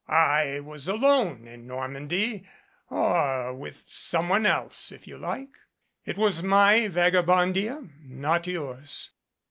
[0.07, 2.49] I was alone in Normandy
[2.89, 5.55] or with someone else, if you like.
[6.05, 9.11] It was my Vagabondia not yours.